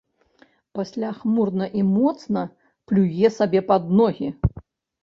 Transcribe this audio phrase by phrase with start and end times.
[0.79, 2.41] Пасля хмурна і моцна
[2.93, 4.27] плюе сабе пад ногі.